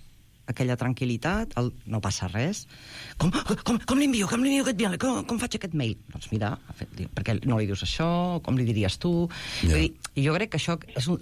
[0.47, 2.67] aquella tranquil·litat, el, no passa res.
[3.19, 3.33] Com,
[3.65, 5.97] com, com li envio, com li envio aquest mail, com, com faig aquest mail?
[6.13, 9.29] Doncs mira, ha fet, diu, perquè no li dius això, com li diries tu...
[9.63, 9.73] Ja.
[9.73, 11.19] Vull dir, I jo crec que això és un...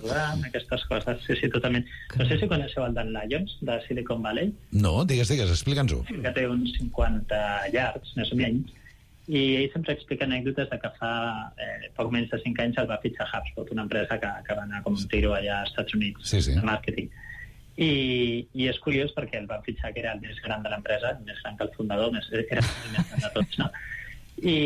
[0.50, 1.84] Aquestes coses, sí, sí, totalment.
[2.18, 6.04] No sé si coneixeu el Dan Lyons, de Silicon Valley, No, digues, digues, explica'ns-ho.
[6.04, 8.70] que té uns 50 llargs, més o menys,
[9.26, 11.12] i ell sempre explica anècdotes de que fa
[11.56, 14.66] eh, poc menys de 5 anys el va fitxar HubSpot, una empresa que, que va
[14.66, 16.56] anar com un tiro allà als Estats Units Sí, sí.
[16.58, 17.08] de màrqueting.
[17.74, 17.88] I,
[18.52, 21.40] I és curiós perquè el van fitxar que era el més gran de l'empresa, més
[21.42, 23.70] gran que el fundador, més, era el més gran de tots, no?
[24.44, 24.58] I,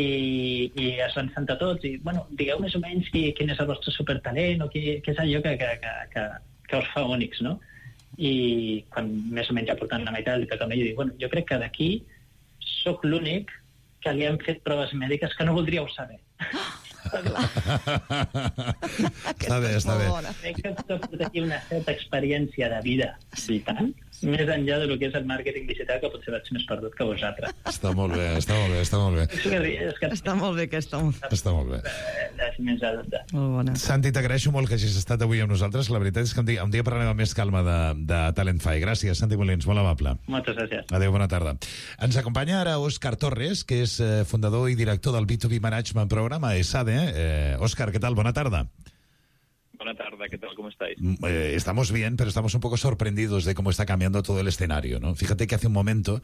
[0.75, 3.69] i es van sentar tots i, bueno, digueu més o menys qui, quin és el
[3.69, 6.27] vostre supertalent o qui, què és allò que, que, que, que,
[6.67, 7.55] que us fa únics, no?
[8.19, 11.31] I quan més o menys ja portant la meitat del camí, jo dic, bueno, jo
[11.31, 11.89] crec que d'aquí
[12.83, 13.53] sóc l'únic
[14.03, 16.19] que li han fet proves mèdiques que no voldríeu saber.
[19.39, 20.07] està bé, està bé.
[20.41, 23.09] Crec que tot aquí una certa experiència de vida
[23.47, 27.07] vital, més enllà del que és el màrqueting digital, que potser vaig més perdut que
[27.07, 27.53] vosaltres.
[27.69, 29.25] Està molt bé, està molt bé, està molt bé.
[29.29, 31.79] És que, és que Està molt bé aquesta, Està molt bé.
[32.49, 33.75] és més de, de, molt bona.
[33.79, 35.89] Santi, t'agraeixo molt que hagis estat avui amb nosaltres.
[35.93, 37.77] La veritat és que un dia, un dia parlarem amb més calma de,
[38.09, 38.79] de Talentfy.
[38.83, 40.15] Gràcies, Santi Molins, molt amable.
[40.27, 40.85] moltes gràcies.
[40.91, 41.55] Adéu, bona tarda.
[42.01, 46.55] Ens acompanya ara Òscar Torres, que és eh, fundador i director del B2B Management Programa
[46.59, 46.97] ESADE.
[47.13, 48.15] Eh, Òscar, què tal?
[48.17, 48.65] Bona tarda.
[49.95, 50.49] Tardes, ¿qué tal?
[50.55, 50.95] ¿Cómo estáis?
[50.99, 54.47] Mm, eh, estamos bien, pero estamos un poco sorprendidos de cómo está cambiando todo el
[54.47, 54.99] escenario.
[54.99, 55.15] ¿no?
[55.15, 56.21] Fíjate que hace un momento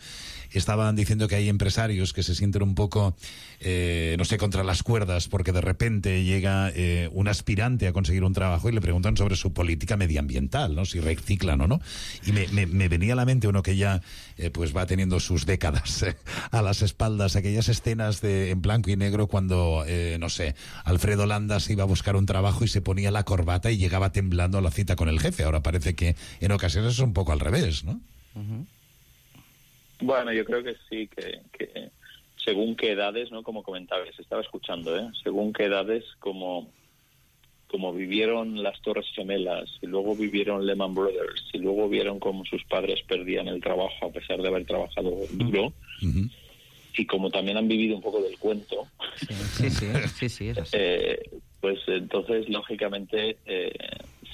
[0.51, 3.15] estaban diciendo que hay empresarios que se sienten un poco,
[3.59, 8.23] eh, no sé, contra las cuerdas porque de repente llega eh, un aspirante a conseguir
[8.23, 10.85] un trabajo y le preguntan sobre su política medioambiental, ¿no?
[10.85, 11.81] si reciclan o no.
[12.25, 14.01] Y me, me- venía a la mente uno que ya
[14.53, 16.05] pues va teniendo sus décadas
[16.51, 19.83] a las espaldas, aquellas escenas de en blanco y negro cuando,
[20.19, 23.54] no sé, Alfredo Landa se iba a buscar un trabajo y se ponía la corbata
[23.71, 25.43] y llegaba temblando a la cita con el jefe.
[25.43, 27.99] Ahora parece que en ocasiones es un poco al revés, ¿no?
[30.01, 31.89] Bueno, yo creo que sí, que, que
[32.43, 33.43] según qué edades, ¿no?
[33.43, 35.07] Como comentabas, estaba escuchando, ¿eh?
[35.23, 36.69] Según qué edades, como,
[37.67, 42.63] como vivieron las Torres Gemelas y luego vivieron Lehman Brothers y luego vieron cómo sus
[42.65, 46.29] padres perdían el trabajo a pesar de haber trabajado duro Ujú.
[46.97, 49.87] y como también han vivido un poco del cuento, Sí, sí,
[50.19, 50.71] sí, sí, és així.
[50.77, 51.34] eh,
[51.65, 53.73] pues entonces lógicamente eh,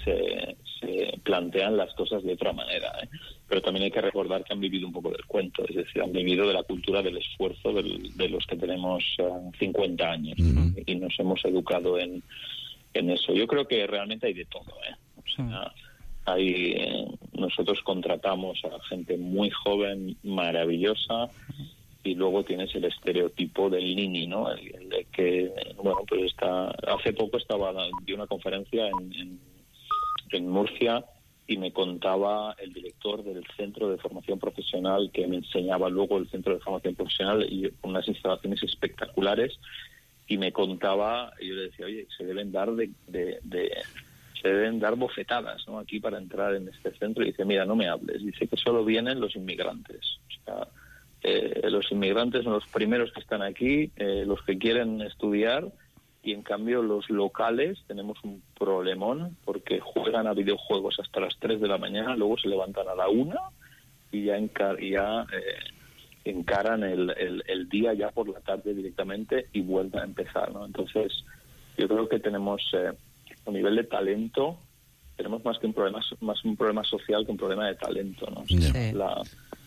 [0.03, 2.91] se, se plantean las cosas de otra manera.
[3.01, 3.07] ¿eh?
[3.47, 6.11] Pero también hay que recordar que han vivido un poco del cuento, es decir, han
[6.11, 9.23] vivido de la cultura del esfuerzo del- de los que tenemos eh,
[9.59, 10.37] 50 años
[10.85, 12.21] y nos hemos educado en,
[12.93, 13.33] en eso.
[13.33, 14.73] Yo creo que realmente hay de todo.
[14.89, 14.95] ¿eh?
[15.15, 15.71] O sea,
[16.25, 21.29] hay, eh, nosotros contratamos a gente muy joven, maravillosa,
[22.03, 24.51] y luego tienes el estereotipo del nini, ¿no?
[24.51, 26.69] El, el que, bueno, pues está...
[26.69, 27.73] Hace poco estaba,
[28.05, 29.39] di una conferencia en, en,
[30.31, 31.05] en Murcia
[31.47, 36.29] y me contaba el director del Centro de Formación Profesional que me enseñaba luego el
[36.29, 39.59] Centro de Formación Profesional y unas instalaciones espectaculares
[40.27, 43.71] y me contaba, y yo le decía, oye, se deben dar de, de, de-
[44.41, 45.77] se deben dar bofetadas ¿no?
[45.77, 48.83] aquí para entrar en este centro y dice, mira, no me hables, dice que solo
[48.83, 50.17] vienen los inmigrantes.
[50.29, 50.67] O sea,
[51.23, 55.67] eh, los inmigrantes son los primeros que están aquí, eh, los que quieren estudiar
[56.23, 61.59] y en cambio los locales tenemos un problemón porque juegan a videojuegos hasta las 3
[61.61, 63.35] de la mañana, luego se levantan a la 1
[64.11, 65.55] y ya, encar- ya eh,
[66.25, 70.51] encaran el, el- el día ya por la tarde directamente y vuelven a empezar.
[70.51, 70.65] ¿no?
[70.65, 71.23] Entonces
[71.77, 72.91] yo creo que tenemos eh,
[73.47, 74.57] a nivel de talento
[75.21, 78.43] tenemos más que un problema más un problema social que un problema de talento, ¿no?
[78.47, 78.91] Sí.
[78.93, 79.21] La-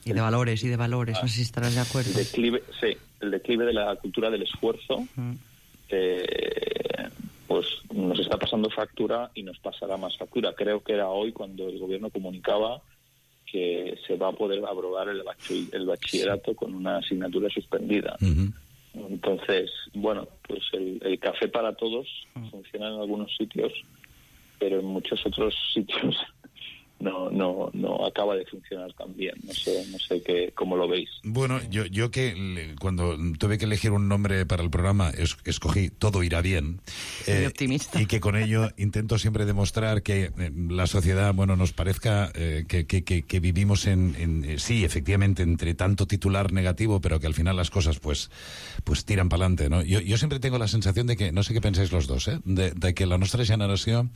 [0.05, 2.11] Y de valores, y de valores, no sé si estarás de acuerdo.
[2.11, 5.07] el declive, sí, el declive de la cultura del esfuerzo,
[5.89, 7.09] eh,
[7.47, 10.53] pues nos está pasando factura y nos pasará más factura.
[10.55, 12.83] Creo que era hoy cuando el gobierno comunicaba
[13.47, 18.17] que se va a poder aprobar el, bachi- el bachillerato con una asignatura suspendida.
[18.95, 22.07] Entonces, bueno, pues el, el café para todos
[22.51, 23.73] funciona en algunos sitios,
[24.65, 26.17] pero en muchos otros sitios
[27.05, 29.35] no no no acaba de funcionar tan bien.
[29.47, 31.09] No sé no sé qué cómo lo veis.
[31.23, 35.37] Bueno, yo, yo que le- cuando tuve que elegir un nombre para el programa, es-
[35.45, 36.81] escogí Todo irá bien.
[37.27, 38.01] eh, optimista.
[38.01, 42.65] Y que con ello intento siempre demostrar que eh, la sociedad, bueno, nos parezca eh,
[42.69, 47.21] que, que- que- que vivimos en, en, eh, sí, efectivamente, entre tanto titular negativo, pero
[47.21, 48.31] que al final las cosas pues,
[48.85, 49.83] pues tiran para adelante, ¿no?
[49.83, 52.39] Yo, yo siempre tengo la sensación de que, no sé qué pensáis los dos, eh?
[52.45, 54.09] de, de que la nostra generació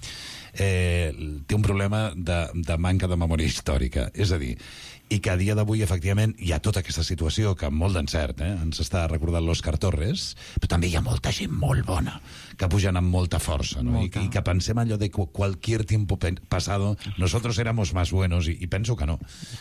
[0.54, 1.12] eh,
[1.46, 4.08] té un problema de, de manca de memòria històrica.
[4.14, 4.54] És a dir,
[5.08, 8.42] i que a dia d'avui, efectivament, hi ha tota aquesta situació que amb molt d'encert
[8.44, 8.50] eh?
[8.60, 12.18] ens està recordant l'Òscar Torres, però també hi ha molta gent molt bona
[12.58, 13.94] que pugen amb molta força, no?
[13.94, 14.24] I, Molta.
[14.26, 18.96] I que pensem allò de cualquier tiempo pasado nosotros éramos más buenos, i, i penso
[18.96, 19.18] que no.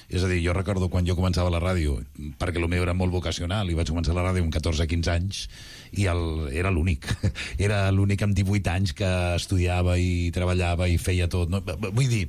[0.10, 2.02] És a dir, jo recordo quan jo començava a la ràdio,
[2.42, 5.46] perquè el meu era molt vocacional, i vaig començar la ràdio amb 14-15 anys,
[5.96, 7.08] i el, era l'únic.
[7.68, 11.50] Era l'únic amb 18 anys que estudiava i treballava i feia tot.
[11.50, 11.62] No?
[11.64, 12.26] Vull dir,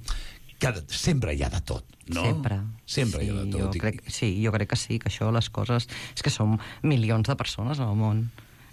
[0.58, 2.24] que sempre hi ha de tot, no?
[2.24, 2.58] Sempre.
[2.84, 3.60] Sempre sí, hi ha de tot.
[3.62, 5.86] Jo I- crec, sí, jo crec que sí, que això, les coses...
[6.16, 8.24] És que som milions de persones al món.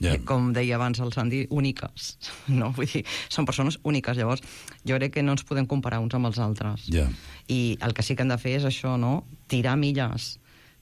[0.02, 2.18] Eh, Com deia abans el Sandy, úniques.
[2.52, 2.72] No?
[2.76, 4.18] Vull dir, són persones úniques.
[4.18, 4.42] Llavors,
[4.84, 6.90] jo crec que no ens podem comparar uns amb els altres.
[6.92, 7.06] Ja.
[7.48, 9.22] I el que sí que hem de fer és això, no?
[9.48, 10.40] Tirar milles.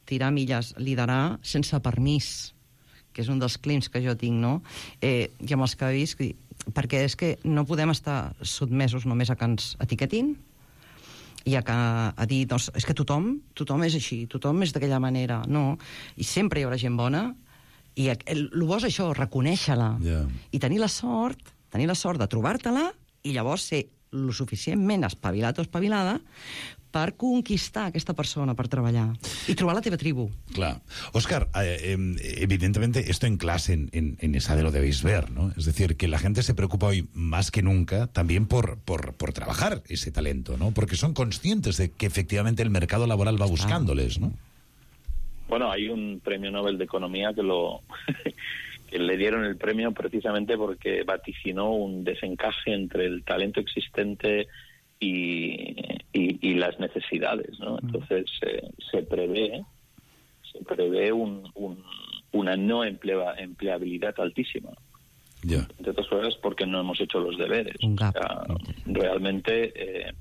[0.09, 0.73] Tirar milles.
[0.79, 2.53] Liderar sense permís
[3.13, 4.55] que és un dels clims que jo tinc, no?
[4.99, 6.23] Eh, I amb els que visc,
[6.73, 10.31] perquè és que no podem estar sotmesos només a que ens etiquetin,
[11.43, 15.01] i a, que, a dir, doncs, és que tothom, tothom és així, tothom és d'aquella
[15.03, 15.41] manera.
[15.47, 15.73] No,
[16.15, 17.25] i sempre hi haurà gent bona,
[17.99, 19.89] i el, el bo és això, reconèixer-la.
[20.05, 20.21] Ja.
[20.51, 22.87] I tenir la sort, tenir la sort de trobar-te-la,
[23.23, 26.19] i llavors ser lo suficientment espavilat o espavilada
[26.93, 29.07] per conquistar aquesta persona per treballar
[29.49, 30.27] i trobar la teva tribu.
[30.53, 30.81] Claro.
[31.17, 35.31] Oscar, eh, eh, evidentemente esto en clase, en, en, en esa de lo debéis ver,
[35.31, 35.51] ¿no?
[35.57, 39.33] Es decir, que la gente se preocupa hoy más que nunca también por, por, por
[39.33, 40.71] trabajar ese talento, ¿no?
[40.71, 44.31] Porque son conscientes de que efectivamente el mercado laboral va buscándoles, ¿no?
[45.49, 47.81] Bueno, hay un premio Nobel de Economía que lo
[48.89, 54.47] que le dieron el premio precisamente porque vaticinó un desencaje entre el talento existente
[55.03, 55.75] y,
[56.13, 57.77] y- y las necesidades, ¿no?
[57.81, 59.63] Entonces eh, se prevé
[60.51, 61.83] se prevé un, un-
[62.31, 64.69] una no emplea- empleabilidad altísima.
[65.45, 65.67] Ya.
[65.77, 67.75] entre otras cosas porque no hemos hecho los deberes.
[67.83, 68.43] O sea,
[68.85, 70.13] realmente, eh,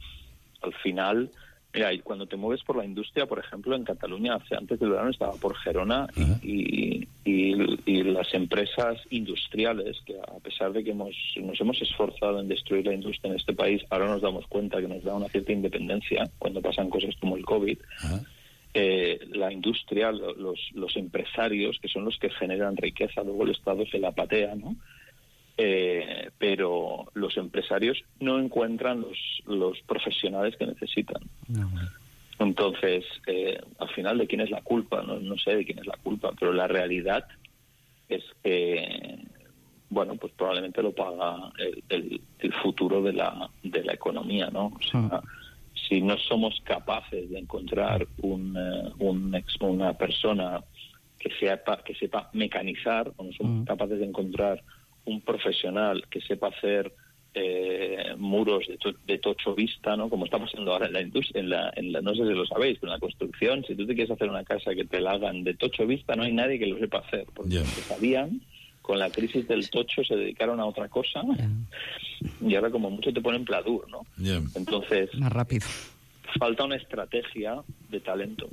[0.63, 1.31] al final,
[1.75, 4.91] mira, y cuando te mueves por la industria, por ejemplo, en Cataluña, hace, antes del
[4.91, 6.39] verano estaba por Gerona y- Ajá.
[6.43, 12.41] y, y- y las empresas industriales, que a pesar de que hemos, nos hemos esforzado
[12.41, 15.29] en destruir la industria en este país, ahora nos damos cuenta que nos da una
[15.29, 17.79] cierta independencia cuando pasan cosas como el COVID.
[18.75, 23.51] Eh, la industria, lo- los, los empresarios, que son los que generan riqueza, luego el
[23.51, 24.77] Estado se la patea, ¿no?
[25.59, 31.23] Eh, pero los empresarios no encuentran los, los profesionales que necesitan.
[31.49, 31.71] No.
[32.39, 35.03] Entonces, eh, al final, ¿de quién es la culpa?
[35.03, 37.27] No, no sé de quién es la culpa, pero la realidad
[38.09, 39.19] es que,
[39.91, 44.67] bueno, pues probablemente lo paga el, el- el futuro de la, de la economía, ¿no?
[44.67, 45.21] O sea,
[45.89, 50.65] si no somos capaces de encontrar un, eh, un ex- una persona
[51.19, 53.65] que sepa, que sepa mecanizar, o no somos Mm.
[53.65, 54.63] capaces de encontrar
[55.05, 56.93] un profesional que sepa hacer
[57.35, 60.11] eh, muros de, to- de tocho vista, ¿no?
[60.11, 62.45] Como está pasando ahora en la industria, en la, en la- no sé si lo
[62.47, 65.13] sabéis, pero en la construcción, si tú te quieres hacer una casa que te la
[65.13, 68.43] hagan de tocho vista, no hay nadie que lo sepa hacer, porque que sabían,
[68.83, 71.23] con la crisis del tocho se dedicaron a otra cosa
[72.47, 74.05] y ahora como mucho te ponen pladur, ¿no?
[74.55, 75.67] Entonces, Más rápido.
[76.39, 78.49] falta una estrategia de talento.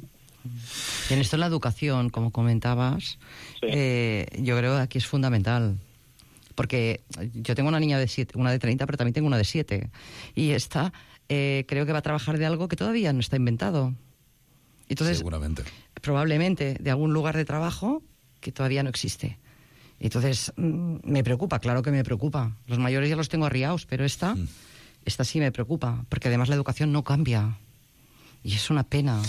[1.10, 3.20] Y en esto la educación, como comentabas,
[3.60, 3.68] Sí.
[3.68, 5.76] eh, yo creo que aquí es fundamental.
[6.60, 9.46] Porque yo tengo una niña de siete, una de 30, pero también tengo una de
[9.46, 9.90] 7.
[10.36, 10.92] Y esta
[11.30, 13.96] eh, creo que va a trabajar de algo que todavía no está inventado.
[14.90, 15.64] Entonces, Seguramente.
[16.02, 18.04] probablemente de algún lugar de trabajo
[18.42, 19.40] que todavía no existe.
[20.02, 22.58] Entonces, mm, me preocupa, claro que me preocupa.
[22.68, 24.36] Los mayores ya los tengo arriados, pero esta,
[25.06, 27.58] esta sí me preocupa, porque además la educación no cambia.
[28.42, 29.20] Y es una pena.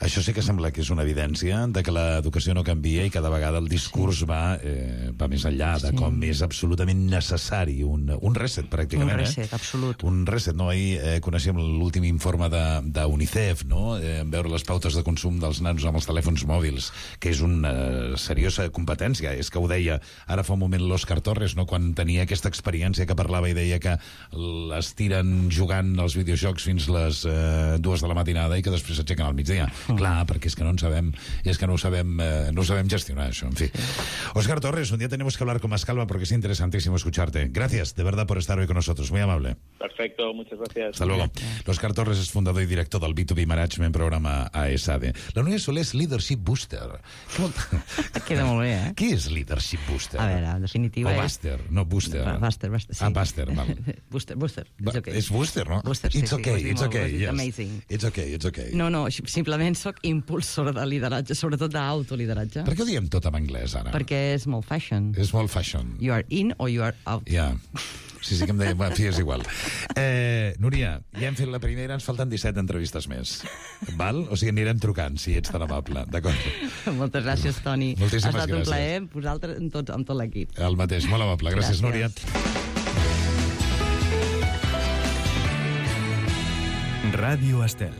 [0.00, 3.28] Això sí que sembla que és una evidència de que l'educació no canvia i cada
[3.32, 5.96] vegada el discurs va, eh, va més enllà de Sí.
[5.96, 9.12] com és absolutament necessari un, un reset, pràcticament.
[9.12, 9.54] Un reset, eh?
[9.56, 10.04] absolut.
[10.04, 10.68] Un reset, no?
[10.70, 12.64] Ahir eh, coneixíem l'últim informe de,
[12.96, 13.96] de UNICEF, no?
[13.98, 16.90] Eh, veure les pautes de consum dels nanos amb els telèfons mòbils,
[17.20, 19.32] que és una eh, seriosa competència.
[19.36, 21.66] És que ho deia ara fa un moment l'Òscar Torres, no?
[21.66, 23.96] quan tenia aquesta experiència que parlava i deia que
[24.32, 29.00] les tiren jugant als videojocs fins les eh, dues de la matinada i que després
[29.00, 29.66] s'aixequen al migdia.
[29.88, 29.98] Mm.
[29.98, 31.10] Clar, perquè és que no en sabem,
[31.42, 33.70] i és que no ho sabem, eh, no ho sabem gestionar, això, en fi.
[34.38, 37.48] Óscar Torres, un día tenemos que hablar con más calma porque es interesantísimo escucharte.
[37.50, 39.10] Gracias, de verdad, por estar hoy con nosotros.
[39.10, 39.56] Muy amable.
[39.78, 40.90] Perfecto, muchas gracias.
[40.94, 41.30] Hasta luego.
[41.66, 45.12] Oscar Torres es fundador y director del B2B Management programa ASAD.
[45.34, 47.00] La Núria Soler és Leadership Booster.
[48.26, 48.92] Queda molt bé, eh?
[48.98, 50.20] Què és Leadership Booster?
[50.20, 52.24] A veure, en definitiva O és- Buster, no Booster.
[52.40, 53.04] Buster, Buster, sí.
[53.04, 53.72] Ah, Buster, val.
[54.10, 54.66] Booster, Booster.
[54.80, 55.16] It's okay.
[55.18, 55.80] És Booster, no?
[55.84, 57.30] Booster, sí, it's sí, okay, dit it's okay, yes.
[57.30, 57.82] amazing.
[57.88, 58.70] It's okay, it's okay.
[58.76, 63.34] No, no, simplement sóc impulsor de lideratge, sobretot d'autolideratge, Per què ho diem tot en
[63.40, 63.90] anglès, ara?
[63.96, 65.10] perquè és molt fashion.
[65.18, 65.96] És molt fashion.
[66.00, 67.26] You are in or you are out.
[67.30, 67.54] Ja.
[68.26, 69.42] Sí, sí que em deia, en fi, és igual.
[69.94, 73.36] Eh, Núria, ja hem fet la primera, ens falten 17 entrevistes més.
[74.00, 74.24] Val?
[74.32, 76.02] O sigui, anirem trucant, si ets tan amable.
[76.10, 76.34] D'acord?
[76.98, 77.92] Moltes gràcies, Toni.
[78.00, 78.66] Moltíssimes ha estat gràcies.
[78.66, 80.56] un plaer vosaltres amb tot, amb tot l'equip.
[80.58, 81.54] El mateix, molt amable.
[81.54, 81.86] Gràcies, Gràcies.
[81.86, 82.10] Núria.
[87.12, 87.94] Radio Estel.